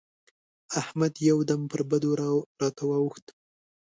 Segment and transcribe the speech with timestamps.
[0.81, 2.11] احمد يو دم پر بدو
[2.61, 3.25] راته واووښت.